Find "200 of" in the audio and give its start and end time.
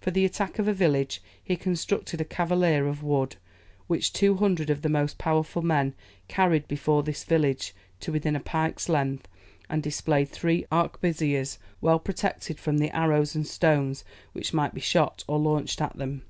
4.12-4.82